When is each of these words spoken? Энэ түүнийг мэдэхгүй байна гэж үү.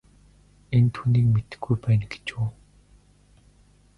Энэ 0.75 0.89
түүнийг 0.95 1.27
мэдэхгүй 1.33 1.75
байна 1.85 2.05
гэж 2.13 2.25
үү. 2.39 2.47